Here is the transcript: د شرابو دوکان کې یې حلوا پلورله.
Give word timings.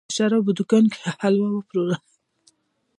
د 0.07 0.11
شرابو 0.15 0.51
دوکان 0.57 0.85
کې 0.91 0.99
یې 1.05 1.09
حلوا 1.21 1.49
پلورله. 1.67 1.97